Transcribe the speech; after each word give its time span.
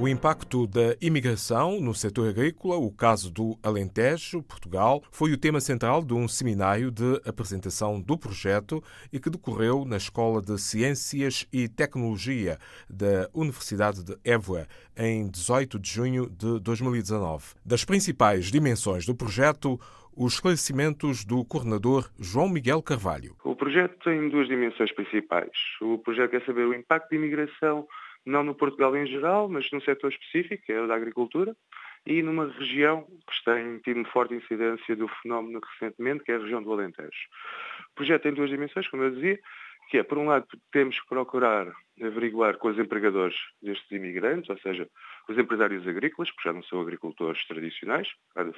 O 0.00 0.06
impacto 0.06 0.64
da 0.64 0.94
imigração 1.00 1.80
no 1.80 1.92
setor 1.92 2.28
agrícola, 2.28 2.76
o 2.76 2.88
caso 2.88 3.32
do 3.32 3.58
Alentejo, 3.64 4.44
Portugal, 4.44 5.02
foi 5.10 5.32
o 5.32 5.36
tema 5.36 5.60
central 5.60 6.04
de 6.04 6.14
um 6.14 6.28
seminário 6.28 6.92
de 6.92 7.20
apresentação 7.26 8.00
do 8.00 8.16
projeto 8.16 8.80
e 9.12 9.18
que 9.18 9.28
decorreu 9.28 9.84
na 9.84 9.96
Escola 9.96 10.40
de 10.40 10.56
Ciências 10.56 11.48
e 11.52 11.68
Tecnologia 11.68 12.58
da 12.88 13.28
Universidade 13.34 14.04
de 14.04 14.16
Évora, 14.24 14.68
em 14.96 15.28
18 15.28 15.80
de 15.80 15.90
junho 15.90 16.30
de 16.30 16.60
2019. 16.60 17.56
Das 17.66 17.84
principais 17.84 18.52
dimensões 18.52 19.04
do 19.04 19.16
projeto, 19.16 19.80
os 20.16 20.34
esclarecimentos 20.34 21.24
do 21.24 21.44
coordenador 21.44 22.08
João 22.20 22.48
Miguel 22.48 22.80
Carvalho. 22.84 23.34
O 23.42 23.56
projeto 23.56 23.98
tem 24.04 24.28
duas 24.28 24.46
dimensões 24.46 24.92
principais. 24.94 25.50
O 25.82 25.98
projeto 25.98 26.30
quer 26.30 26.46
saber 26.46 26.66
o 26.66 26.74
impacto 26.74 27.10
da 27.10 27.16
imigração 27.16 27.84
não 28.28 28.42
no 28.42 28.54
Portugal 28.54 28.94
em 28.96 29.06
geral, 29.06 29.48
mas 29.48 29.70
num 29.72 29.80
setor 29.80 30.12
específico, 30.12 30.64
que 30.64 30.72
é 30.72 30.80
o 30.80 30.86
da 30.86 30.94
agricultura, 30.94 31.56
e 32.06 32.22
numa 32.22 32.46
região 32.52 33.02
que 33.02 33.44
tem 33.44 33.78
tido 33.80 34.04
forte 34.10 34.34
incidência 34.34 34.94
do 34.96 35.08
fenómeno 35.22 35.60
recentemente, 35.60 36.24
que 36.24 36.32
é 36.32 36.36
a 36.36 36.38
região 36.38 36.62
do 36.62 36.72
Alentejo. 36.72 37.10
O 37.90 37.94
projeto 37.94 38.22
tem 38.22 38.34
duas 38.34 38.50
dimensões, 38.50 38.86
como 38.88 39.02
eu 39.02 39.10
dizia, 39.10 39.38
que 39.90 39.98
é, 39.98 40.02
por 40.02 40.18
um 40.18 40.26
lado, 40.26 40.46
temos 40.70 41.00
que 41.00 41.08
procurar 41.08 41.72
averiguar 42.00 42.58
com 42.58 42.68
os 42.68 42.78
empregadores 42.78 43.36
destes 43.62 43.90
imigrantes, 43.90 44.48
ou 44.50 44.58
seja, 44.58 44.88
os 45.28 45.38
empresários 45.38 45.86
agrícolas, 45.86 46.30
porque 46.30 46.48
já 46.48 46.52
não 46.52 46.62
são 46.62 46.80
agricultores 46.80 47.46
tradicionais, 47.46 48.08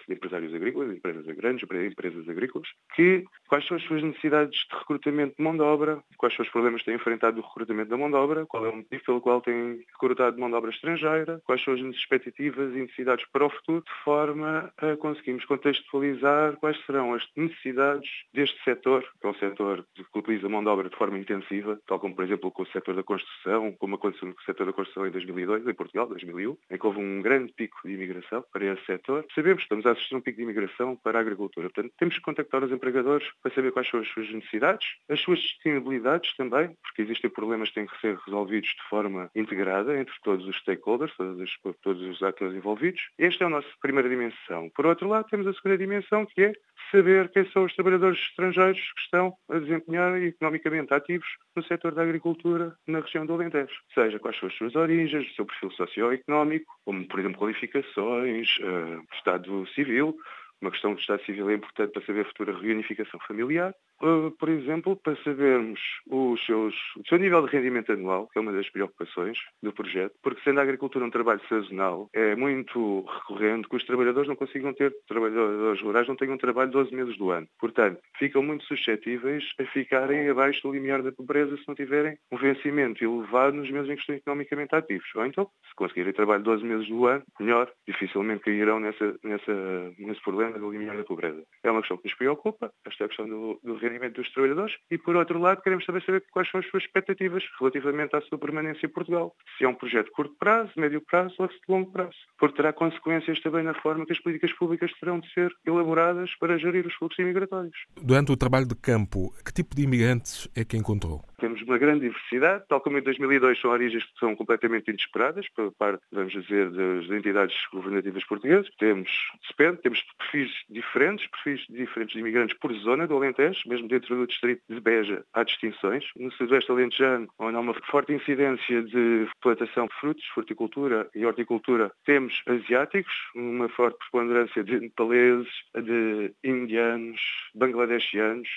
empresários 0.08 0.54
agrícolas, 0.54 0.96
empresas 0.96 1.26
grandes, 1.26 1.64
empresas 1.64 2.28
agrícolas, 2.28 2.68
que 2.94 3.24
quais 3.48 3.66
são 3.66 3.76
as 3.76 3.82
suas 3.84 4.02
necessidades 4.02 4.66
de 4.70 4.78
recrutamento 4.78 5.34
de 5.36 5.42
mão 5.42 5.54
de 5.54 5.62
obra, 5.62 6.02
quais 6.16 6.34
são 6.34 6.44
os 6.44 6.50
problemas 6.50 6.80
que 6.82 6.86
têm 6.86 6.94
enfrentado 6.94 7.36
no 7.36 7.42
recrutamento 7.42 7.90
da 7.90 7.96
mão 7.96 8.10
de 8.10 8.16
obra, 8.16 8.46
qual 8.46 8.66
é 8.66 8.68
o 8.68 8.76
motivo 8.76 9.04
pelo 9.04 9.20
qual 9.20 9.40
têm 9.40 9.84
recrutado 9.92 10.38
mão 10.38 10.48
de 10.48 10.56
obra 10.56 10.70
estrangeira, 10.70 11.40
quais 11.44 11.62
são 11.62 11.74
as 11.74 11.80
expectativas 11.80 12.74
e 12.74 12.80
necessidades 12.80 13.26
para 13.32 13.46
o 13.46 13.50
futuro, 13.50 13.82
de 13.82 14.04
forma 14.04 14.72
a 14.76 14.96
conseguirmos 14.96 15.44
contextualizar 15.44 16.56
quais 16.56 16.78
serão 16.86 17.14
as 17.14 17.26
necessidades 17.36 18.08
deste 18.32 18.62
setor, 18.62 19.02
que 19.20 19.26
é 19.26 19.30
um 19.30 19.34
setor 19.34 19.84
que 19.94 20.18
utiliza 20.18 20.48
mão 20.48 20.62
de 20.62 20.68
obra 20.68 20.88
de 20.88 20.96
forma 20.96 21.18
intensiva, 21.18 21.80
tal 21.86 21.98
como, 21.98 22.14
por 22.14 22.24
exemplo, 22.24 22.50
com 22.50 22.62
o 22.62 22.66
setor 22.66 22.94
da 22.94 23.02
construção, 23.02 23.72
como 23.78 23.96
aconteceu 23.96 24.28
no 24.28 24.34
setor 24.42 24.66
da 24.66 24.72
construção 24.72 25.06
em 25.06 25.10
2002, 25.10 25.66
em 25.66 25.74
Portugal, 25.74 26.06
2001, 26.06 26.56
em 26.70 26.78
que 26.78 26.86
houve 26.86 26.98
um 26.98 27.22
grande 27.22 27.52
pico 27.52 27.78
de 27.84 27.94
imigração 27.94 28.44
para 28.52 28.64
esse 28.64 28.84
setor. 28.84 29.24
Sabemos 29.34 29.58
que 29.58 29.64
estamos 29.64 29.86
a 29.86 29.92
assistir 29.92 30.14
a 30.14 30.18
um 30.18 30.20
pico 30.20 30.36
de 30.36 30.42
imigração 30.42 30.96
para 30.96 31.18
a 31.18 31.20
agricultura. 31.20 31.70
Portanto, 31.70 31.92
temos 31.98 32.14
que 32.14 32.22
contactar 32.22 32.64
os 32.64 32.72
empregadores 32.72 33.26
para 33.42 33.54
saber 33.54 33.72
quais 33.72 33.88
são 33.88 34.00
as 34.00 34.08
suas 34.08 34.30
necessidades, 34.30 34.86
as 35.08 35.20
suas 35.20 35.38
disponibilidades 35.38 36.34
também, 36.36 36.76
porque 36.82 37.02
existem 37.02 37.30
problemas 37.30 37.68
que 37.68 37.76
têm 37.76 37.86
que 37.86 38.00
ser 38.00 38.16
resolvidos 38.26 38.68
de 38.68 38.88
forma 38.88 39.30
integrada 39.34 39.98
entre 39.98 40.14
todos 40.22 40.46
os 40.46 40.56
stakeholders, 40.56 41.14
todos 41.16 41.40
os, 41.40 41.76
todos 41.82 42.02
os 42.02 42.22
atores 42.22 42.54
envolvidos. 42.54 43.00
Esta 43.18 43.44
é 43.44 43.46
a 43.46 43.50
nossa 43.50 43.68
primeira 43.80 44.08
dimensão. 44.08 44.70
Por 44.74 44.86
outro 44.86 45.08
lado, 45.08 45.28
temos 45.28 45.46
a 45.46 45.52
segunda 45.52 45.78
dimensão, 45.78 46.26
que 46.26 46.42
é 46.42 46.52
saber 46.90 47.28
quem 47.30 47.44
são 47.50 47.64
os 47.64 47.74
trabalhadores 47.74 48.18
estrangeiros 48.18 48.80
que 48.80 49.00
estão 49.02 49.34
a 49.48 49.58
desempenhar 49.58 50.20
economicamente 50.22 50.92
ativos 50.92 51.28
no 51.54 51.62
setor 51.64 51.94
da 51.94 52.02
agricultura 52.02 52.74
na 52.86 53.00
região 53.00 53.24
do 53.26 53.34
Alentejo. 53.34 53.74
Seja 53.94 54.18
quais 54.18 54.38
são 54.38 54.48
as 54.48 54.54
suas 54.54 54.74
origens, 54.74 55.30
o 55.30 55.34
seu 55.34 55.46
perfil 55.46 55.70
socioeconómico, 55.72 56.49
como, 56.84 57.06
por 57.06 57.20
exemplo, 57.20 57.38
qualificações, 57.38 58.56
uh, 58.58 59.04
estado 59.14 59.66
civil, 59.68 60.16
uma 60.60 60.70
questão 60.70 60.94
de 60.94 61.00
Estado 61.00 61.24
Civil 61.24 61.48
é 61.50 61.54
importante 61.54 61.92
para 61.92 62.04
saber 62.04 62.20
a 62.20 62.24
futura 62.26 62.58
reunificação 62.58 63.18
familiar. 63.26 63.74
Uh, 64.02 64.30
por 64.32 64.48
exemplo, 64.48 64.96
para 64.96 65.16
sabermos 65.22 65.80
os 66.08 66.44
seus, 66.46 66.74
o 66.96 67.06
seu 67.06 67.18
nível 67.18 67.46
de 67.46 67.54
rendimento 67.54 67.92
anual, 67.92 68.28
que 68.28 68.38
é 68.38 68.40
uma 68.40 68.52
das 68.52 68.68
preocupações 68.70 69.38
do 69.62 69.72
projeto, 69.72 70.14
porque 70.22 70.40
sendo 70.42 70.60
a 70.60 70.62
agricultura 70.62 71.04
um 71.04 71.10
trabalho 71.10 71.40
sazonal, 71.48 72.08
é 72.12 72.34
muito 72.34 73.02
recorrente 73.02 73.68
que 73.68 73.76
os 73.76 73.84
trabalhadores 73.84 74.28
não 74.28 74.36
consigam 74.36 74.72
ter, 74.72 74.94
trabalhadores 75.06 75.82
rurais 75.82 76.08
não 76.08 76.16
tenham 76.16 76.38
trabalho 76.38 76.70
12 76.70 76.94
meses 76.94 77.16
do 77.18 77.30
ano. 77.30 77.46
Portanto, 77.58 78.00
ficam 78.18 78.42
muito 78.42 78.64
suscetíveis 78.64 79.44
a 79.58 79.64
ficarem 79.64 80.28
abaixo 80.28 80.62
do 80.62 80.72
limiar 80.72 81.02
da 81.02 81.12
pobreza 81.12 81.56
se 81.56 81.68
não 81.68 81.74
tiverem 81.74 82.16
um 82.32 82.38
vencimento 82.38 83.04
elevado 83.04 83.56
nos 83.56 83.70
meses 83.70 83.90
em 83.90 83.94
que 83.94 84.00
estão 84.00 84.16
economicamente 84.16 84.74
ativos. 84.74 85.08
Ou 85.14 85.26
então, 85.26 85.50
se 85.68 85.74
conseguirem 85.74 86.12
trabalho 86.12 86.42
12 86.42 86.64
meses 86.64 86.88
do 86.88 87.06
ano, 87.06 87.22
melhor, 87.38 87.70
dificilmente 87.86 88.44
cairão 88.44 88.80
nessa, 88.80 89.14
nessa, 89.22 89.92
nesse 89.98 90.22
problema 90.22 90.58
do 90.58 90.70
limiar 90.70 90.96
da 90.96 91.04
pobreza. 91.04 91.42
É 91.62 91.70
uma 91.70 91.80
questão 91.80 91.98
que 91.98 92.04
nos 92.04 92.16
preocupa, 92.16 92.72
esta 92.86 93.04
é 93.04 93.06
a 93.06 93.08
questão 93.08 93.28
do, 93.28 93.60
do 93.62 93.78
rendimento 93.90 94.16
dos 94.20 94.32
trabalhadores 94.32 94.74
e, 94.90 94.98
por 94.98 95.16
outro 95.16 95.38
lado, 95.38 95.62
queremos 95.62 95.84
também 95.84 96.02
saber 96.04 96.24
quais 96.30 96.50
são 96.50 96.60
as 96.60 96.66
suas 96.68 96.84
expectativas 96.84 97.44
relativamente 97.58 98.16
à 98.16 98.20
sua 98.22 98.38
permanência 98.38 98.86
em 98.86 98.88
Portugal. 98.88 99.34
Se 99.58 99.64
é 99.64 99.68
um 99.68 99.74
projeto 99.74 100.06
de 100.06 100.12
curto 100.12 100.34
prazo, 100.38 100.72
médio 100.76 101.00
prazo 101.00 101.34
ou 101.38 101.48
de 101.48 101.54
longo 101.68 101.90
prazo. 101.90 102.16
Porque 102.38 102.56
terá 102.56 102.72
consequências 102.72 103.40
também 103.40 103.62
na 103.62 103.74
forma 103.74 104.06
que 104.06 104.12
as 104.12 104.18
políticas 104.20 104.52
públicas 104.52 104.92
terão 104.98 105.20
de 105.20 105.32
ser 105.32 105.52
elaboradas 105.66 106.30
para 106.38 106.58
gerir 106.58 106.86
os 106.86 106.94
fluxos 106.94 107.18
imigratórios. 107.18 107.76
Durante 108.00 108.32
o 108.32 108.36
trabalho 108.36 108.66
de 108.66 108.74
campo, 108.74 109.34
que 109.44 109.52
tipo 109.52 109.74
de 109.74 109.82
imigrantes 109.82 110.48
é 110.54 110.64
que 110.64 110.76
encontrou? 110.76 111.22
Temos 111.38 111.62
uma 111.62 111.78
grande 111.78 112.00
diversidade, 112.00 112.64
tal 112.68 112.80
como 112.80 112.98
em 112.98 113.02
2002 113.02 113.60
são 113.60 113.70
origens 113.70 114.04
que 114.04 114.18
são 114.18 114.36
completamente 114.36 114.88
inesperadas, 114.90 115.46
por 115.56 115.72
parte, 115.72 116.02
vamos 116.12 116.32
dizer, 116.32 116.70
das 116.70 117.10
entidades 117.10 117.56
governativas 117.72 118.24
portuguesas. 118.24 118.68
Temos, 118.78 119.10
depende, 119.48 119.80
temos 119.80 120.02
perfis 120.18 120.50
diferentes, 120.68 121.26
perfis 121.28 121.66
diferentes 121.70 122.12
de 122.12 122.20
imigrantes 122.20 122.56
por 122.58 122.72
zona 122.74 123.06
do 123.06 123.16
Alentejo, 123.16 123.60
mesmo 123.66 123.79
dentro 123.86 124.16
do 124.16 124.26
distrito 124.26 124.62
de 124.68 124.80
Beja 124.80 125.24
há 125.32 125.42
distinções. 125.42 126.04
No 126.16 126.32
sudoeste 126.32 126.70
alentejano, 126.70 127.28
onde 127.38 127.56
há 127.56 127.60
uma 127.60 127.74
forte 127.90 128.12
incidência 128.12 128.82
de 128.82 129.28
plantação 129.40 129.86
de 129.86 129.94
frutos, 130.00 130.24
fruticultura 130.34 131.08
e 131.14 131.24
horticultura, 131.24 131.90
temos 132.04 132.42
asiáticos, 132.46 133.12
uma 133.34 133.68
forte 133.68 133.98
preponderância 133.98 134.62
de 134.64 134.80
nepaleses, 134.80 135.48
de 135.74 136.32
indianos, 136.44 137.20
bangladeshianos, 137.54 138.48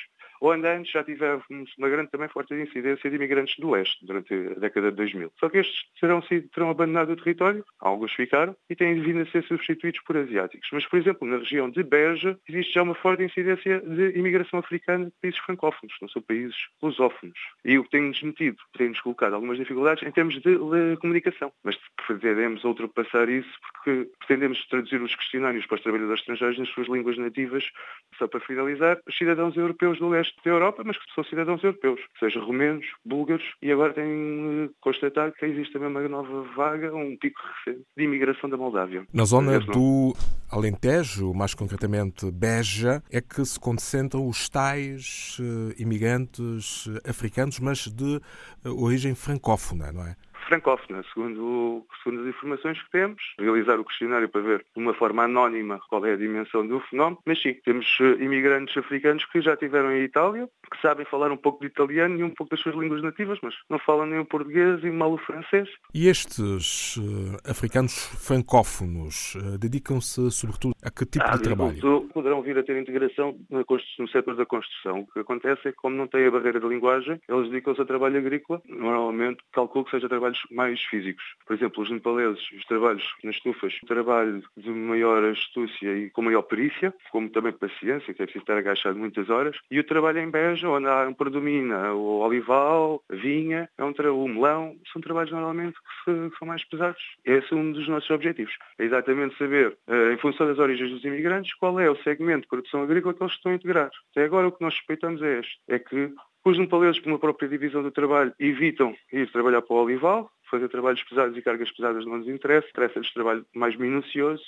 onde 0.43 0.67
antes 0.67 0.91
já 0.91 1.03
tivemos 1.03 1.43
uma 1.77 1.89
grande 1.89 2.11
também 2.11 2.27
forte 2.27 2.53
incidência 2.53 3.09
de 3.09 3.15
imigrantes 3.15 3.55
do 3.57 3.71
leste 3.71 4.05
durante 4.05 4.33
a 4.33 4.59
década 4.59 4.91
de 4.91 4.97
2000. 4.97 5.31
Só 5.39 5.49
que 5.49 5.59
estes 5.59 5.85
terão, 5.99 6.21
sido, 6.23 6.49
terão 6.49 6.69
abandonado 6.69 7.11
o 7.11 7.15
território, 7.15 7.65
alguns 7.79 8.11
ficaram, 8.11 8.55
e 8.69 8.75
têm 8.75 8.99
vindo 9.01 9.21
a 9.21 9.25
ser 9.27 9.43
substituídos 9.43 10.01
por 10.01 10.17
asiáticos. 10.17 10.67
Mas, 10.73 10.85
por 10.85 10.99
exemplo, 10.99 11.27
na 11.27 11.37
região 11.37 11.69
de 11.69 11.81
Beja 11.81 12.37
existe 12.47 12.73
já 12.73 12.83
uma 12.83 12.95
forte 12.95 13.23
incidência 13.23 13.79
de 13.79 14.17
imigração 14.17 14.59
africana 14.59 15.05
de 15.05 15.13
países 15.21 15.39
francófonos, 15.39 15.95
não 16.01 16.09
são 16.09 16.21
países 16.21 16.55
lusófonos. 16.81 17.37
E 17.63 17.77
o 17.77 17.83
que 17.83 17.91
tem-nos 17.91 18.21
metido, 18.21 18.57
tem-nos 18.77 18.99
colocado 18.99 19.33
algumas 19.33 19.57
dificuldades 19.57 20.03
em 20.03 20.11
termos 20.11 20.35
de, 20.35 20.41
de 20.41 20.97
comunicação. 20.99 21.51
Mas 21.63 21.77
pretendemos 22.05 22.63
ultrapassar 22.63 23.29
isso 23.29 23.49
porque 23.61 24.09
pretendemos 24.19 24.65
traduzir 24.67 25.01
os 25.01 25.15
questionários 25.15 25.65
para 25.65 25.75
os 25.75 25.81
trabalhadores 25.81 26.19
estrangeiros 26.19 26.59
nas 26.59 26.69
suas 26.69 26.87
línguas 26.87 27.17
nativas, 27.17 27.69
só 28.17 28.27
para 28.27 28.39
finalizar, 28.41 28.99
os 29.07 29.17
cidadãos 29.17 29.55
europeus 29.55 29.99
do 29.99 30.09
leste 30.09 30.32
da 30.43 30.51
Europa, 30.51 30.83
mas 30.85 30.97
que 30.97 31.03
são 31.13 31.23
cidadãos 31.23 31.63
europeus, 31.63 31.99
seja 32.19 32.39
romenos, 32.39 32.85
búlgaros, 33.05 33.43
e 33.61 33.71
agora 33.71 33.93
têm 33.93 34.69
constatar 34.81 35.31
que 35.33 35.45
existe 35.45 35.73
também 35.73 35.89
uma 35.89 36.07
nova 36.07 36.43
vaga, 36.55 36.93
um 36.93 37.17
pico 37.17 37.39
recente 37.65 37.85
de 37.95 38.03
imigração 38.03 38.49
da 38.49 38.57
Moldávia. 38.57 39.05
Na 39.13 39.25
zona 39.25 39.59
do 39.59 40.15
Alentejo, 40.51 41.33
mais 41.33 41.53
concretamente 41.53 42.29
Beja, 42.31 43.01
é 43.11 43.21
que 43.21 43.43
se 43.45 43.59
concentram 43.59 44.27
os 44.27 44.49
tais 44.49 45.37
uh, 45.39 45.81
imigrantes 45.81 46.89
africanos, 47.07 47.59
mas 47.59 47.87
de 47.87 48.21
origem 48.65 49.15
francófona, 49.15 49.91
não 49.91 50.05
é? 50.05 50.15
Francófona, 50.43 51.03
segundo, 51.13 51.85
segundo 52.03 52.21
as 52.21 52.27
informações 52.27 52.81
que 52.81 52.91
temos, 52.91 53.21
realizar 53.39 53.79
o 53.79 53.85
questionário 53.85 54.29
para 54.29 54.41
ver 54.41 54.65
de 54.75 54.81
uma 54.81 54.93
forma 54.93 55.23
anónima 55.23 55.79
qual 55.89 56.05
é 56.05 56.13
a 56.13 56.17
dimensão 56.17 56.65
do 56.65 56.79
fenómeno, 56.81 57.19
mas 57.25 57.41
sim, 57.41 57.55
temos 57.65 57.97
eh, 58.01 58.23
imigrantes 58.23 58.75
africanos 58.77 59.25
que 59.25 59.41
já 59.41 59.53
estiveram 59.53 59.91
em 59.91 60.03
Itália, 60.03 60.47
que 60.71 60.81
sabem 60.81 61.05
falar 61.05 61.31
um 61.31 61.37
pouco 61.37 61.61
de 61.61 61.67
italiano 61.67 62.19
e 62.19 62.23
um 62.23 62.29
pouco 62.29 62.51
das 62.51 62.59
suas 62.59 62.75
línguas 62.75 63.01
nativas, 63.01 63.39
mas 63.41 63.55
não 63.69 63.79
falam 63.79 64.05
nem 64.05 64.19
o 64.19 64.25
português 64.25 64.83
e 64.83 64.89
mal 64.89 65.13
o 65.13 65.17
francês. 65.17 65.69
E 65.93 66.07
estes 66.07 66.97
uh, 66.97 67.37
africanos 67.49 67.93
francófonos 68.25 69.35
uh, 69.35 69.57
dedicam-se 69.57 70.31
sobretudo 70.31 70.75
a 70.83 70.89
que 70.89 71.05
tipo 71.05 71.25
ah, 71.27 71.37
de 71.37 71.43
trabalho? 71.43 72.01
Poderão 72.13 72.41
vir 72.41 72.57
a 72.57 72.63
ter 72.63 72.79
integração 72.79 73.35
no 73.49 74.07
setor 74.07 74.35
da 74.35 74.45
construção. 74.45 75.01
O 75.01 75.07
que 75.07 75.19
acontece 75.19 75.67
é 75.67 75.71
que 75.71 75.77
como 75.77 75.95
não 75.95 76.07
têm 76.07 76.27
a 76.27 76.31
barreira 76.31 76.59
da 76.59 76.67
linguagem, 76.67 77.19
eles 77.27 77.49
dedicam-se 77.49 77.81
a 77.81 77.85
trabalho 77.85 78.17
agrícola, 78.17 78.61
normalmente 78.67 79.43
calculo 79.51 79.85
que 79.85 79.91
seja 79.91 80.09
trabalho 80.09 80.32
trabalhos 80.33 80.43
mais 80.51 80.81
físicos. 80.83 81.23
Por 81.45 81.55
exemplo, 81.55 81.83
os 81.83 81.89
nepaleses, 81.89 82.51
os 82.51 82.65
trabalhos 82.65 83.03
nas 83.23 83.35
estufas, 83.35 83.79
trabalho 83.87 84.43
de 84.57 84.69
maior 84.69 85.23
astúcia 85.25 85.97
e 85.97 86.09
com 86.09 86.21
maior 86.21 86.41
perícia, 86.43 86.93
como 87.11 87.29
também 87.29 87.53
paciência, 87.53 88.13
que 88.13 88.21
é 88.21 88.25
preciso 88.25 88.43
estar 88.43 88.57
agachado 88.57 88.97
muitas 88.97 89.29
horas, 89.29 89.57
e 89.69 89.79
o 89.79 89.83
trabalho 89.83 90.19
em 90.19 90.29
Beja, 90.29 90.69
onde 90.69 90.87
há, 90.87 91.11
predomina 91.17 91.93
o 91.93 92.19
olival, 92.19 93.03
a 93.09 93.15
vinha, 93.15 93.69
é 93.77 93.83
um 93.83 93.93
o 93.93 94.27
melão, 94.27 94.75
são 94.91 95.01
trabalhos 95.01 95.31
normalmente 95.31 95.75
que, 95.75 96.11
se, 96.11 96.29
que, 96.29 96.37
são 96.37 96.47
mais 96.47 96.63
pesados. 96.65 97.01
Esse 97.23 97.53
é 97.53 97.55
um 97.55 97.71
dos 97.71 97.87
nossos 97.87 98.09
objetivos. 98.09 98.53
É 98.79 98.85
exatamente 98.85 99.37
saber, 99.37 99.77
eh, 99.87 100.13
em 100.13 100.17
função 100.17 100.47
das 100.47 100.59
origens 100.59 100.91
dos 100.91 101.03
imigrantes, 101.05 101.53
qual 101.55 101.79
é 101.79 101.89
o 101.89 101.95
segmento 102.03 102.41
de 102.41 102.47
produção 102.47 102.83
agrícola 102.83 103.13
que 103.13 103.23
eles 103.23 103.33
estão 103.33 103.51
a 103.51 103.55
integrar. 103.55 103.89
Até 104.11 104.25
agora 104.25 104.47
o 104.47 104.51
que 104.51 104.61
nós 104.61 104.73
suspeitamos 104.73 105.21
é 105.21 105.39
este, 105.39 105.59
é 105.69 105.79
que 105.79 106.13
os 106.45 106.59
nepaleses, 106.59 107.01
uma 107.05 107.19
própria 107.19 107.47
divisão 107.47 107.81
do 107.81 107.91
trabalho, 107.91 108.33
evitam 108.39 108.95
ir 109.11 109.31
trabalhar 109.31 109.61
para 109.61 109.75
o 109.75 109.83
olival, 109.83 110.29
fazer 110.49 110.67
trabalhos 110.69 111.01
pesados 111.03 111.37
e 111.37 111.41
cargas 111.41 111.71
pesadas 111.71 112.05
não 112.05 112.17
nos 112.17 112.27
interessa, 112.27 112.67
interessa-lhes 112.67 113.13
trabalho 113.13 113.45
mais 113.55 113.75
minucioso 113.75 114.43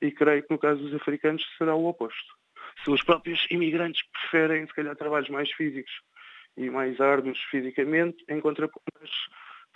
e 0.00 0.10
creio 0.10 0.42
que 0.42 0.52
no 0.52 0.58
caso 0.58 0.80
dos 0.80 0.94
africanos 0.94 1.44
será 1.58 1.74
o 1.74 1.86
oposto. 1.86 2.34
São 2.84 2.94
os 2.94 3.02
próprios 3.02 3.46
imigrantes 3.50 4.02
preferem, 4.12 4.66
se 4.66 4.74
calhar, 4.74 4.96
trabalhos 4.96 5.28
mais 5.28 5.50
físicos 5.52 5.92
e 6.56 6.70
mais 6.70 7.00
árduos 7.00 7.38
fisicamente, 7.50 8.24
em 8.28 8.40
contraponto 8.40 8.84
às 9.02 9.10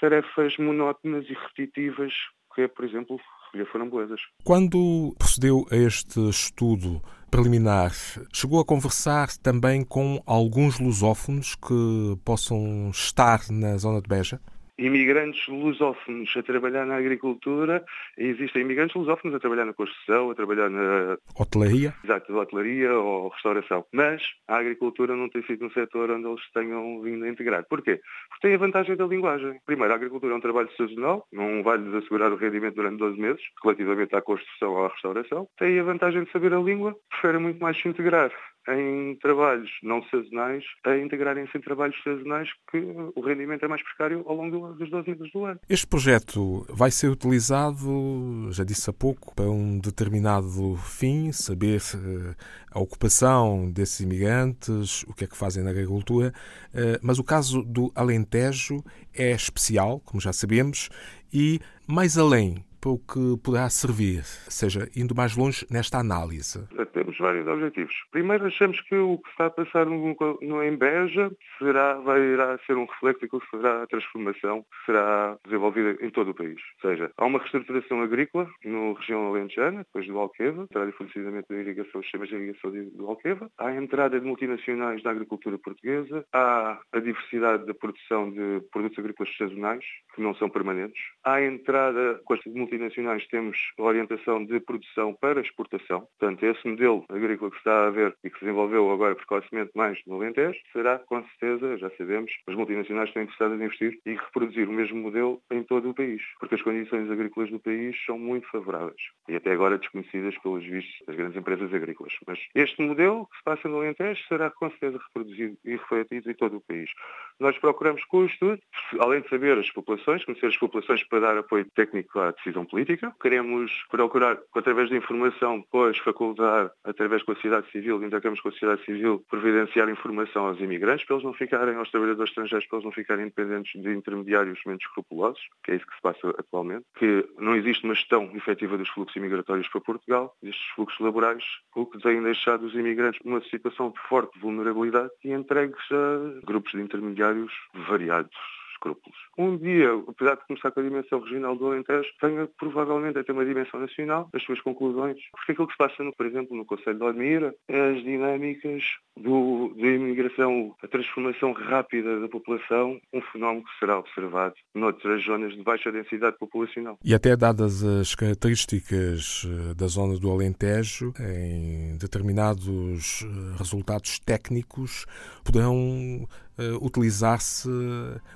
tarefas 0.00 0.56
monótonas 0.58 1.28
e 1.28 1.34
repetitivas, 1.34 2.12
que 2.54 2.62
é, 2.62 2.68
por 2.68 2.84
exemplo, 2.84 3.20
framboesas. 3.66 4.20
Quando 4.42 5.14
procedeu 5.18 5.66
a 5.70 5.76
este 5.76 6.20
estudo 6.28 7.02
preliminar, 7.30 7.92
chegou 8.32 8.60
a 8.60 8.64
conversar 8.64 9.36
também 9.38 9.84
com 9.84 10.22
alguns 10.24 10.78
lusófonos 10.78 11.54
que 11.56 12.16
possam 12.24 12.90
estar 12.90 13.40
na 13.50 13.76
zona 13.76 14.00
de 14.00 14.08
Beja? 14.08 14.40
Imigrantes 14.78 15.46
lusófonos 15.48 16.32
a 16.36 16.42
trabalhar 16.42 16.86
na 16.86 16.96
agricultura 16.96 17.84
existem 18.16 18.62
imigrantes 18.62 18.96
lusófonos 18.96 19.36
a 19.36 19.40
trabalhar 19.40 19.64
na 19.64 19.72
construção, 19.72 20.30
a 20.30 20.34
trabalhar 20.34 20.68
na... 20.70 21.16
Hotelaria? 21.38 21.94
Exato, 22.04 22.36
hotelaria 22.36 22.92
ou 22.92 23.28
restauração. 23.28 23.84
Mas 23.92 24.22
a 24.48 24.56
agricultura 24.56 25.16
não 25.16 25.28
tem 25.28 25.42
sido 25.44 25.66
um 25.66 25.70
setor 25.70 26.10
onde 26.10 26.26
eles 26.26 26.42
tenham 26.52 27.00
vindo 27.02 27.24
a 27.24 27.28
integrar. 27.28 27.64
Porquê? 27.68 28.00
Porque 28.28 28.48
tem 28.48 28.54
a 28.54 28.58
vantagem 28.58 28.96
da 28.96 29.06
linguagem. 29.06 29.58
Primeiro, 29.64 29.92
a 29.92 29.96
agricultura 29.96 30.32
é 30.34 30.36
um 30.36 30.40
trabalho 30.40 30.70
sazonal, 30.76 31.26
não 31.32 31.62
vai-lhes 31.62 31.94
assegurar 31.94 32.32
o 32.32 32.36
rendimento 32.36 32.74
durante 32.74 32.98
12 32.98 33.20
meses, 33.20 33.42
relativamente 33.62 34.14
à 34.14 34.22
construção 34.22 34.72
ou 34.72 34.86
à 34.86 34.88
restauração. 34.88 35.48
Tem 35.58 35.78
a 35.78 35.84
vantagem 35.84 36.24
de 36.24 36.32
saber 36.32 36.52
a 36.52 36.58
língua, 36.58 36.94
prefere 37.10 37.38
muito 37.38 37.60
mais 37.60 37.80
se 37.80 37.88
integrar 37.88 38.30
em 38.68 39.16
trabalhos 39.16 39.70
não 39.82 40.02
sazonais 40.04 40.64
a 40.84 40.96
integrarem-se 40.96 41.56
em 41.56 41.60
trabalhos 41.60 41.96
sazonais 42.02 42.48
que 42.70 42.78
o 43.14 43.20
rendimento 43.20 43.64
é 43.64 43.68
mais 43.68 43.82
precário 43.82 44.24
ao 44.26 44.34
longo 44.34 44.72
dos 44.74 44.90
12 44.90 45.10
meses 45.10 45.32
do 45.32 45.44
ano. 45.44 45.60
Este 45.68 45.86
projeto 45.86 46.66
vai 46.68 46.90
ser 46.90 47.08
utilizado, 47.08 48.48
já 48.50 48.64
disse 48.64 48.88
há 48.88 48.92
pouco, 48.92 49.34
para 49.34 49.50
um 49.50 49.78
determinado 49.78 50.76
fim, 50.76 51.32
saber 51.32 51.80
eh, 51.94 52.34
a 52.70 52.80
ocupação 52.80 53.70
desses 53.70 54.00
imigrantes, 54.00 55.02
o 55.04 55.14
que 55.14 55.24
é 55.24 55.26
que 55.26 55.36
fazem 55.36 55.62
na 55.62 55.70
agricultura, 55.70 56.32
eh, 56.74 56.98
mas 57.02 57.18
o 57.18 57.24
caso 57.24 57.62
do 57.62 57.92
Alentejo 57.94 58.82
é 59.14 59.32
especial, 59.32 60.00
como 60.00 60.20
já 60.20 60.32
sabemos, 60.32 60.88
e 61.32 61.60
mais 61.86 62.16
além 62.16 62.64
para 62.84 62.92
o 62.92 62.98
que 62.98 63.42
poderá 63.42 63.70
servir, 63.70 64.22
seja, 64.24 64.86
indo 64.94 65.14
mais 65.14 65.34
longe 65.34 65.66
nesta 65.70 65.96
análise? 65.96 66.68
Temos 66.92 67.16
vários 67.16 67.46
objetivos. 67.46 67.94
Primeiro, 68.10 68.46
achamos 68.46 68.78
que 68.82 68.94
o 68.94 69.16
que 69.16 69.30
está 69.30 69.46
a 69.46 69.50
passar 69.50 69.86
no, 69.86 70.14
no 70.42 70.62
Embeja 70.62 71.32
será, 71.58 71.94
vai, 71.94 72.20
irá 72.20 72.58
ser 72.66 72.76
um 72.76 72.84
reflexo 72.84 73.26
que 73.26 73.50
será 73.50 73.82
a 73.82 73.86
transformação 73.86 74.60
que 74.62 74.84
será 74.84 75.38
desenvolvida 75.46 75.96
em 76.04 76.10
todo 76.10 76.32
o 76.32 76.34
país. 76.34 76.60
Ou 76.82 76.90
seja, 76.90 77.10
há 77.16 77.24
uma 77.24 77.38
reestruturação 77.38 78.02
agrícola 78.02 78.46
na 78.64 78.92
região 78.98 79.28
alentejana, 79.28 79.78
depois 79.78 80.06
do 80.06 80.18
Alqueva, 80.18 80.68
e 80.70 80.92
fornecimento 80.92 81.46
da 81.48 81.60
irrigação, 81.60 82.00
os 82.00 82.06
sistemas 82.06 82.28
de 82.28 82.34
irrigação 82.36 82.70
do 82.70 83.06
Alqueva, 83.06 83.50
há 83.56 83.68
a 83.68 83.76
entrada 83.76 84.20
de 84.20 84.26
multinacionais 84.26 85.02
na 85.02 85.10
agricultura 85.10 85.56
portuguesa, 85.56 86.24
há 86.34 86.78
a 86.92 87.00
diversidade 87.00 87.64
da 87.64 87.72
produção 87.72 88.30
de 88.30 88.60
produtos 88.70 88.98
agrícolas 88.98 89.34
sazonais, 89.38 89.84
que 90.14 90.20
não 90.20 90.34
são 90.34 90.50
permanentes, 90.50 91.00
há 91.24 91.34
a 91.34 91.46
entrada 91.46 92.20
com 92.24 92.34
as 92.34 92.40
multinacionais 92.44 92.73
multinacionais 92.74 93.26
temos 93.28 93.56
orientação 93.78 94.44
de 94.44 94.58
produção 94.60 95.14
para 95.14 95.40
exportação. 95.40 96.08
Portanto, 96.18 96.42
esse 96.44 96.66
modelo 96.66 97.04
agrícola 97.08 97.50
que 97.50 97.56
está 97.58 97.86
a 97.86 97.90
ver 97.90 98.14
e 98.24 98.30
que 98.30 98.38
se 98.38 98.44
desenvolveu 98.44 98.90
agora 98.90 99.14
precocemente 99.14 99.70
mais 99.74 99.98
no 100.06 100.16
Alentejo, 100.16 100.58
será, 100.72 100.98
com 100.98 101.22
certeza, 101.22 101.78
já 101.78 101.90
sabemos, 101.90 102.32
as 102.46 102.54
multinacionais 102.54 103.08
estão 103.08 103.22
interessadas 103.22 103.60
em 103.60 103.64
investir 103.64 103.98
e 104.04 104.14
reproduzir 104.14 104.68
o 104.68 104.72
mesmo 104.72 104.98
modelo 104.98 105.40
em 105.50 105.62
todo 105.62 105.90
o 105.90 105.94
país, 105.94 106.22
porque 106.40 106.56
as 106.56 106.62
condições 106.62 107.10
agrícolas 107.10 107.50
do 107.50 107.60
país 107.60 107.96
são 108.04 108.18
muito 108.18 108.48
favoráveis 108.50 109.00
e 109.28 109.36
até 109.36 109.52
agora 109.52 109.78
desconhecidas 109.78 110.36
pelos 110.38 110.64
vistos 110.64 110.94
das 111.06 111.16
grandes 111.16 111.36
empresas 111.36 111.72
agrícolas. 111.72 112.12
Mas 112.26 112.38
este 112.54 112.82
modelo 112.82 113.26
que 113.26 113.36
se 113.36 113.44
passa 113.44 113.68
no 113.68 113.78
Alentejo 113.78 114.20
será, 114.26 114.50
com 114.50 114.68
certeza, 114.70 114.98
reproduzido 114.98 115.56
e 115.64 115.72
refletido 115.72 116.30
em 116.30 116.34
todo 116.34 116.56
o 116.56 116.60
país. 116.60 116.90
Nós 117.38 117.56
procuramos 117.58 118.04
com 118.04 118.18
o 118.18 118.26
estudo, 118.26 118.60
além 118.98 119.20
de 119.20 119.28
saber 119.28 119.58
as 119.58 119.70
populações, 119.70 120.24
conhecer 120.24 120.46
as 120.46 120.56
populações 120.56 121.02
para 121.04 121.20
dar 121.20 121.38
apoio 121.38 121.66
técnico 121.74 122.18
à 122.18 122.30
decisão 122.30 122.63
política. 122.64 123.14
Queremos 123.20 123.72
procurar, 123.90 124.38
através 124.54 124.90
da 124.90 124.96
informação, 124.96 125.60
depois 125.60 125.98
facultar, 125.98 126.70
através 126.84 127.22
com 127.22 127.32
a 127.32 127.34
sociedade 127.34 127.70
civil, 127.70 128.02
intercâmbios 128.02 128.40
com 128.40 128.48
a 128.48 128.52
sociedade 128.52 128.84
civil, 128.84 129.24
providenciar 129.28 129.88
informação 129.88 130.46
aos 130.46 130.60
imigrantes, 130.60 131.06
para 131.06 131.16
eles 131.16 131.24
não 131.24 131.34
ficarem, 131.34 131.76
aos 131.76 131.90
trabalhadores 131.90 132.30
estrangeiros, 132.30 132.66
para 132.66 132.78
eles 132.78 132.84
não 132.84 132.92
ficarem 132.92 133.24
independentes 133.24 133.80
de 133.80 133.92
intermediários 133.92 134.60
menos 134.66 134.82
escrupulosos, 134.82 135.40
que 135.62 135.72
é 135.72 135.76
isso 135.76 135.86
que 135.86 135.94
se 135.94 136.02
passa 136.02 136.30
atualmente, 136.30 136.84
que 136.96 137.26
não 137.38 137.54
existe 137.54 137.84
uma 137.84 137.94
gestão 137.94 138.30
efetiva 138.34 138.76
dos 138.78 138.88
fluxos 138.88 139.16
imigratórios 139.16 139.68
para 139.68 139.80
Portugal, 139.80 140.34
destes 140.42 140.66
fluxos 140.74 141.00
laborais, 141.00 141.44
o 141.74 141.86
que 141.86 141.98
tem 141.98 142.22
deixado 142.22 142.64
os 142.64 142.74
imigrantes 142.74 143.20
numa 143.24 143.42
situação 143.42 143.90
de 143.90 143.98
forte 144.08 144.38
vulnerabilidade 144.38 145.10
e 145.24 145.32
entregues 145.32 145.84
a 145.90 146.46
grupos 146.46 146.72
de 146.72 146.80
intermediários 146.80 147.52
variados 147.88 148.63
escrúpulos. 148.74 149.18
Um 149.38 149.56
dia, 149.56 149.90
apesar 150.06 150.36
de 150.36 150.46
começar 150.46 150.70
com 150.70 150.80
a 150.80 150.82
dimensão 150.82 151.20
regional 151.20 151.56
do 151.56 151.66
Alentejo, 151.66 152.08
venha 152.20 152.48
provavelmente 152.58 153.18
a 153.18 153.24
ter 153.24 153.32
uma 153.32 153.44
dimensão 153.44 153.80
nacional, 153.80 154.28
as 154.32 154.42
suas 154.42 154.60
conclusões, 154.60 155.18
porque 155.32 155.52
aquilo 155.52 155.66
que 155.66 155.72
se 155.72 155.78
passa, 155.78 156.02
no, 156.04 156.12
por 156.14 156.26
exemplo, 156.26 156.56
no 156.56 156.64
Conselho 156.64 156.98
de 156.98 157.04
Odmira, 157.04 157.54
as 157.68 158.02
dinâmicas 158.02 158.82
do, 159.16 159.72
da 159.76 159.86
imigração, 159.86 160.74
a 160.82 160.88
transformação 160.88 161.52
rápida 161.52 162.20
da 162.20 162.28
população, 162.28 163.00
um 163.12 163.20
fenómeno 163.32 163.64
que 163.64 163.78
será 163.78 163.98
observado 163.98 164.54
noutras 164.74 165.24
zonas 165.24 165.54
de 165.54 165.62
baixa 165.62 165.90
densidade 165.92 166.36
populacional. 166.38 166.98
E 167.04 167.14
até 167.14 167.36
dadas 167.36 167.82
as 167.82 168.14
características 168.14 169.46
eh, 169.46 169.74
da 169.74 169.86
zona 169.86 170.18
do 170.18 170.30
Alentejo, 170.30 171.12
em 171.20 171.96
determinados 171.98 173.22
eh, 173.22 173.56
resultados 173.58 174.18
técnicos, 174.18 175.06
poderão 175.44 176.26
uh, 176.58 176.84
utilizar-se 176.84 177.68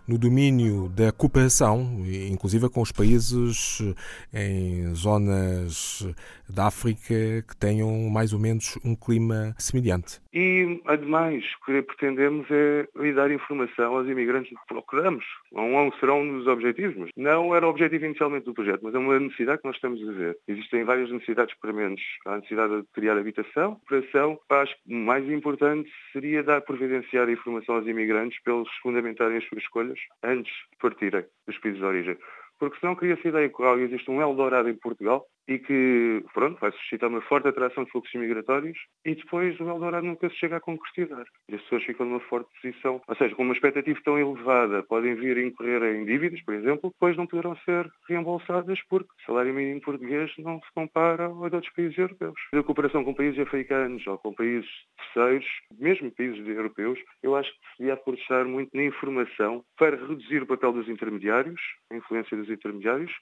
no 0.07 0.19
domínio 0.19 0.89
da 0.89 1.13
cooperação, 1.13 2.05
inclusive 2.31 2.69
com 2.69 2.81
os 2.81 2.93
países 2.93 3.83
eh, 4.33 4.49
em 4.49 4.95
zonas 4.95 6.07
da 6.49 6.67
África 6.67 7.45
que 7.47 7.57
tenham 7.59 8.09
mais 8.09 8.33
ou 8.33 8.39
menos 8.39 8.79
um 8.85 8.95
clima 8.95 9.55
semelhante. 9.59 10.21
E, 10.41 10.81
ademais, 10.85 11.45
o 11.45 11.65
que 11.65 11.83
pretendemos 11.83 12.47
é 12.49 12.87
dar 13.13 13.29
informação 13.29 13.97
aos 13.97 14.07
imigrantes 14.07 14.57
que 14.57 14.67
procuramos. 14.69 15.25
Não 15.51 15.91
será 15.99 16.15
um 16.15 16.39
dos 16.39 16.47
objetivos, 16.47 16.95
mas 16.97 17.11
não 17.17 17.57
era 17.57 17.67
o 17.67 17.71
objetivo 17.71 18.05
inicialmente 18.05 18.45
do 18.45 18.55
projeto, 18.55 18.83
mas 18.85 18.95
é 18.95 18.99
uma 18.99 19.19
necessidade 19.19 19.61
que 19.61 19.67
nós 19.67 19.75
estamos 19.75 20.01
a 20.09 20.13
ver. 20.13 20.39
Existem 20.47 20.85
várias 20.85 21.11
necessidades 21.11 21.57
prementes. 21.59 22.05
Há 22.25 22.35
a 22.35 22.37
necessidade 22.37 22.83
de 22.83 22.87
criar 22.95 23.19
habitação, 23.19 23.73
operação. 23.85 24.39
Acho 24.49 24.77
que 24.77 24.95
o 24.95 24.97
mais 24.97 25.29
importante 25.29 25.91
seria 26.13 26.45
dar 26.45 26.61
providenciar 26.61 27.29
informação 27.29 27.75
aos 27.75 27.89
imigrantes 27.89 28.41
para 28.45 28.55
eles 28.55 28.69
fundamentarem 28.81 29.39
as 29.39 29.45
suas 29.49 29.61
escolhas 29.61 29.99
antes 30.23 30.53
de 30.53 30.79
partirem 30.81 31.25
dos 31.49 31.59
países 31.59 31.81
de 31.81 31.85
origem 31.85 32.17
porque 32.61 32.79
senão 32.81 32.97
cria-se 32.97 33.25
a 33.25 33.31
ideia 33.31 33.49
que 33.49 33.63
existe 33.63 34.11
um 34.11 34.21
Eldorado 34.21 34.69
em 34.69 34.75
Portugal 34.75 35.25
e 35.49 35.59
que, 35.59 36.23
pronto, 36.35 36.61
vai 36.61 36.71
suscitar 36.73 37.09
uma 37.09 37.23
forte 37.23 37.49
atração 37.49 37.85
de 37.85 37.91
fluxos 37.91 38.21
migratórios 38.21 38.79
e 39.05 39.15
depois 39.15 39.59
o 39.59 39.69
Eldorado 39.69 40.07
nunca 40.07 40.29
se 40.29 40.37
chega 40.37 40.57
a 40.57 40.61
concretizar. 40.61 41.25
E 41.49 41.55
as 41.55 41.63
pessoas 41.63 41.85
ficam 41.85 42.07
numa 42.07 42.21
forte 42.21 42.51
posição, 42.61 43.01
ou 43.09 43.17
seja, 43.17 43.35
com 43.35 43.43
uma 43.43 43.55
expectativa 43.55 43.99
tão 44.05 44.19
elevada, 44.19 44.83
podem 44.83 45.15
vir 45.15 45.39
a 45.39 45.43
incorrer 45.43 45.83
em 45.83 46.05
dívidas, 46.05 46.43
por 46.43 46.55
exemplo, 46.55 46.91
depois 46.91 47.17
não 47.17 47.27
poderão 47.27 47.57
ser 47.65 47.91
reembolsadas 48.09 48.79
porque 48.89 49.09
o 49.09 49.27
salário 49.27 49.55
mínimo 49.55 49.81
português 49.81 50.31
não 50.39 50.61
se 50.61 50.73
compara 50.75 51.25
ao 51.25 51.49
de 51.49 51.57
outros 51.57 51.73
países 51.73 51.97
europeus. 51.97 52.39
A 52.53 52.63
cooperação 52.63 53.03
com 53.03 53.15
países 53.15 53.41
africanos 53.41 54.07
ou 54.07 54.19
com 54.19 54.35
países 54.35 54.69
terceiros, 55.15 55.47
mesmo 55.79 56.11
países 56.11 56.47
europeus, 56.47 56.99
eu 57.23 57.35
acho 57.35 57.51
que 57.51 57.59
se 57.59 57.79
devia 57.79 57.95
apostar 57.95 58.45
muito 58.45 58.77
na 58.77 58.85
informação 58.85 59.65
para 59.79 59.97
reduzir 59.97 60.43
o 60.43 60.47
papel 60.47 60.73
dos 60.73 60.89
intermediários, 60.89 61.61
a 61.91 61.97
influência 61.97 62.37
dos 62.37 62.51
intermediários, 62.51 63.13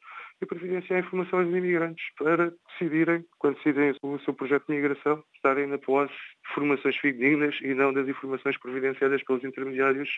e 0.40 0.46
providenciar 0.46 1.00
informação 1.00 1.40
aos 1.40 1.48
imigrantes 1.48 2.04
para 2.18 2.52
decidirem, 2.68 3.24
quando 3.38 3.56
decidem 3.56 3.94
o 4.02 4.18
seu 4.20 4.34
projeto 4.34 4.66
de 4.68 4.74
migração, 4.74 5.22
estarem 5.34 5.66
na 5.66 5.78
posse 5.78 6.12
de 6.12 6.54
formações 6.54 6.96
fidedignas 6.96 7.54
e 7.62 7.74
não 7.74 7.92
das 7.92 8.08
informações 8.08 8.58
providenciadas 8.58 9.22
pelos 9.24 9.44
intermediários 9.44 10.10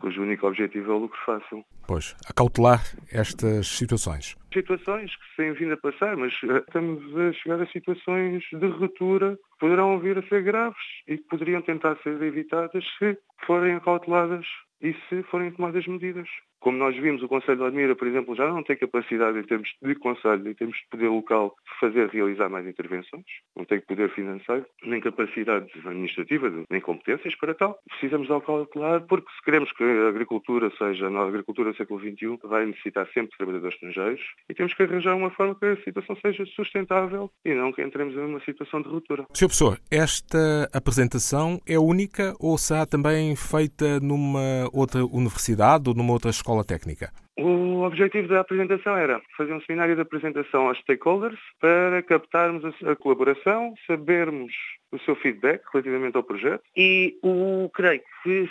cujo 0.00 0.22
único 0.22 0.46
objetivo 0.46 0.92
é 0.92 0.94
o 0.94 0.98
lucro 0.98 1.18
fácil. 1.24 1.64
Pois, 1.86 2.16
a 2.28 2.32
cautelar 2.32 2.80
estas 3.12 3.66
situações. 3.66 4.36
Situações 4.52 5.14
que 5.14 5.30
se 5.30 5.36
têm 5.36 5.52
vindo 5.52 5.74
a 5.74 5.76
passar, 5.76 6.16
mas 6.16 6.32
eh, 6.44 6.58
estamos 6.58 7.16
a 7.16 7.32
chegar 7.32 7.60
a 7.60 7.66
situações 7.66 8.42
de 8.52 8.66
ruptura 8.66 9.36
que 9.36 9.58
poderão 9.58 9.98
vir 9.98 10.18
a 10.18 10.22
ser 10.28 10.42
graves 10.42 10.76
e 11.06 11.18
que 11.18 11.24
poderiam 11.24 11.62
tentar 11.62 11.96
ser 12.02 12.20
evitadas 12.22 12.84
se 12.98 13.18
forem 13.46 13.74
acauteladas 13.74 14.46
e 14.80 14.94
se 15.08 15.22
forem 15.24 15.52
tomadas 15.52 15.86
medidas. 15.86 16.28
Como 16.60 16.76
nós 16.76 16.94
vimos, 16.94 17.22
o 17.22 17.28
Conselho 17.28 17.56
de 17.58 17.64
Admira, 17.64 17.96
por 17.96 18.06
exemplo, 18.06 18.36
já 18.36 18.46
não 18.46 18.62
tem 18.62 18.76
capacidade 18.76 19.38
em 19.38 19.42
termos 19.42 19.70
de 19.82 19.94
conselho, 19.94 20.46
em 20.46 20.54
termos 20.54 20.76
de 20.76 20.88
poder 20.90 21.08
local, 21.08 21.54
de 21.64 21.80
fazer 21.80 22.08
realizar 22.08 22.50
mais 22.50 22.66
intervenções, 22.66 23.24
não 23.56 23.64
tem 23.64 23.80
poder 23.80 24.10
financeiro, 24.10 24.66
nem 24.84 25.00
capacidade 25.00 25.70
administrativa, 25.86 26.52
nem 26.70 26.80
competências 26.80 27.34
para 27.36 27.54
tal. 27.54 27.78
Precisamos 27.88 28.28
de 28.28 28.40
cautelar 28.44 29.00
porque 29.06 29.30
se 29.32 29.42
queremos 29.42 29.72
que 29.72 29.82
a 29.82 30.08
agricultura 30.08 30.70
seja, 30.76 31.08
na 31.08 31.22
agricultura 31.22 31.72
do 31.72 31.76
século 31.76 31.98
XXI, 31.98 32.38
vai 32.44 32.66
necessitar 32.66 33.06
sempre 33.14 33.30
de 33.30 33.38
trabalhadores 33.38 33.74
estrangeiros 33.74 34.20
e 34.48 34.54
temos 34.54 34.74
que 34.74 34.82
arranjar 34.82 35.16
uma 35.16 35.30
forma 35.30 35.54
que 35.54 35.64
a 35.64 35.76
situação 35.82 36.16
seja 36.16 36.44
sustentável 36.54 37.30
e 37.42 37.54
não 37.54 37.72
que 37.72 37.82
entremos 37.82 38.14
em 38.14 38.20
uma 38.20 38.40
situação 38.40 38.82
de 38.82 38.88
ruptura. 38.88 39.24
Sr. 39.32 39.46
Professor, 39.46 39.78
esta 39.90 40.68
apresentação 40.74 41.58
é 41.66 41.78
única 41.78 42.34
ou 42.38 42.58
será 42.58 42.84
também 42.84 43.34
feita 43.34 43.98
numa 44.00 44.68
outra 44.72 45.04
universidade 45.06 45.88
ou 45.88 45.94
numa 45.94 46.12
outra 46.12 46.30
escola 46.30 46.49
Escola 46.50 46.64
Técnica? 46.64 47.12
O 47.38 47.82
objetivo 47.82 48.26
da 48.26 48.40
apresentação 48.40 48.96
era 48.96 49.22
fazer 49.36 49.52
um 49.52 49.60
seminário 49.60 49.94
de 49.94 50.00
apresentação 50.00 50.66
aos 50.66 50.78
stakeholders 50.80 51.38
para 51.60 52.02
captarmos 52.02 52.64
a 52.82 52.96
colaboração, 52.96 53.72
sabermos 53.86 54.52
o 54.90 54.98
seu 54.98 55.14
feedback 55.14 55.62
relativamente 55.72 56.16
ao 56.16 56.24
projeto 56.24 56.64
e 56.76 57.16
o 57.22 57.70
creio 57.72 58.02
que 58.24 58.50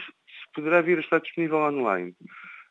poderá 0.55 0.79
vir 0.79 0.97
a 0.97 1.01
estar 1.01 1.19
disponível 1.19 1.57
online. 1.57 2.13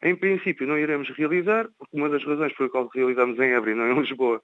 Em 0.03 0.17
princípio 0.17 0.67
não 0.67 0.79
iremos 0.79 1.11
realizar, 1.11 1.69
uma 1.93 2.09
das 2.09 2.25
razões 2.25 2.55
por 2.55 2.71
qual 2.71 2.89
realizamos 2.95 3.39
em 3.39 3.53
Évora 3.53 3.73
e 3.73 3.75
não 3.75 3.93
em 3.93 4.01
Lisboa 4.01 4.41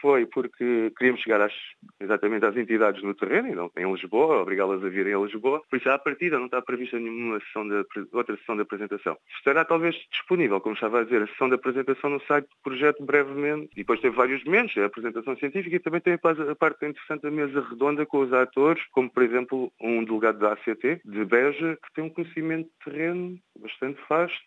foi 0.00 0.26
porque 0.26 0.92
queríamos 0.96 1.20
chegar 1.20 1.40
às, 1.40 1.52
exatamente 2.00 2.44
às 2.44 2.56
entidades 2.56 3.02
no 3.02 3.14
terreno, 3.14 3.48
e 3.48 3.54
não 3.54 3.70
em 3.76 3.92
Lisboa, 3.92 4.42
obrigá-las 4.42 4.82
a 4.82 4.88
virem 4.88 5.14
a 5.14 5.18
Lisboa. 5.18 5.62
Por 5.68 5.76
isso, 5.76 5.88
à 5.90 5.98
partida, 5.98 6.38
não 6.38 6.46
está 6.46 6.60
prevista 6.62 6.98
nenhuma 6.98 7.40
sessão 7.40 7.68
de, 7.68 7.84
outra 8.12 8.36
sessão 8.36 8.56
de 8.56 8.62
apresentação. 8.62 9.16
Estará 9.36 9.64
talvez 9.64 9.94
disponível, 10.10 10.60
como 10.60 10.74
estava 10.74 11.00
a 11.00 11.04
dizer, 11.04 11.22
a 11.22 11.26
sessão 11.28 11.48
de 11.48 11.54
apresentação 11.54 12.10
no 12.10 12.20
site 12.22 12.46
do 12.46 12.56
projeto 12.62 13.04
brevemente. 13.04 13.70
E 13.72 13.78
depois 13.78 14.00
tem 14.00 14.10
vários 14.10 14.42
momentos, 14.44 14.76
a 14.76 14.86
apresentação 14.86 15.36
científica 15.36 15.76
e 15.76 15.80
também 15.80 16.00
tem 16.00 16.14
a 16.14 16.54
parte 16.54 16.86
interessante 16.86 17.22
da 17.22 17.30
mesa 17.30 17.66
redonda 17.68 18.06
com 18.06 18.20
os 18.20 18.32
atores, 18.32 18.82
como 18.92 19.10
por 19.10 19.22
exemplo 19.22 19.72
um 19.80 20.04
delegado 20.04 20.38
da 20.38 20.52
ACT, 20.52 21.00
de 21.04 21.24
Beja, 21.24 21.78
que 21.82 21.92
tem 21.94 22.04
um 22.04 22.10
conhecimento 22.10 22.68
de 22.68 22.92
terreno 22.92 23.38
bastante 23.60 24.00
vasto 24.08 24.38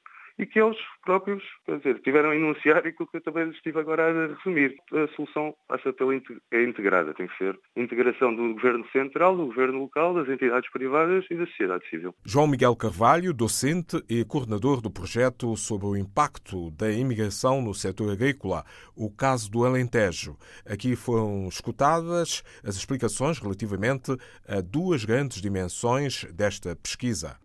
e 0.41 0.45
que 0.48 0.60
eles 0.60 0.77
próprios, 1.03 1.43
quer 1.65 1.77
dizer, 1.77 2.00
tiveram 2.01 2.31
a 2.31 2.36
enunciar 2.36 2.79
aquilo 2.79 3.07
que 3.07 3.17
eu 3.17 3.21
também 3.21 3.50
estive 3.51 3.79
agora 3.79 4.10
a 4.10 4.27
resumir. 4.36 4.75
A 4.91 5.07
solução 5.15 5.53
passa 5.67 5.93
pela 5.93 6.15
é 6.51 6.63
integrada, 6.63 7.13
tem 7.13 7.27
que 7.27 7.38
ser 7.38 7.57
integração 7.75 8.36
do 8.36 8.55
Governo 8.55 8.83
Central, 8.91 9.38
do 9.38 9.45
Governo 9.45 9.79
Local, 9.79 10.15
das 10.15 10.27
entidades 10.27 10.69
privadas 10.71 11.25
e 11.29 11.36
da 11.36 11.45
sociedade 11.45 11.88
civil. 11.89 12.15
João 12.25 12.48
Miguel 12.48 12.75
Carvalho, 12.75 13.33
docente 13.33 14.03
e 14.10 14.25
coordenador 14.25 14.81
do 14.81 14.89
projeto 14.89 15.55
sobre 15.55 15.86
o 15.86 15.95
impacto 15.95 16.71
da 16.71 16.91
imigração 16.91 17.62
no 17.62 17.74
setor 17.75 18.12
agrícola, 18.12 18.65
o 18.95 19.12
caso 19.15 19.50
do 19.51 19.63
Alentejo. 19.63 20.36
Aqui 20.65 20.95
foram 20.95 21.48
escutadas 21.48 22.43
as 22.63 22.75
explicações 22.75 23.38
relativamente 23.38 24.17
a 24.48 24.60
duas 24.60 25.05
grandes 25.05 25.39
dimensões 25.39 26.24
desta 26.33 26.75
pesquisa. 26.75 27.38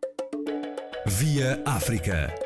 Via 1.06 1.62
África 1.64 2.45